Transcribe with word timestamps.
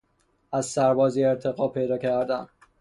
از 0.51 0.65
سربازی 0.65 1.23
ارتقا 1.23 1.67
پیدا 1.67 1.97
کردن 1.97 2.47